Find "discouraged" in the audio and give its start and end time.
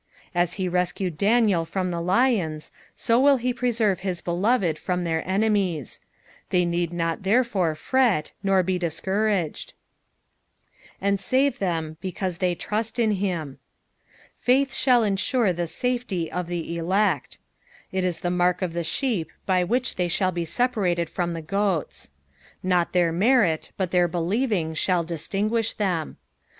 8.79-9.73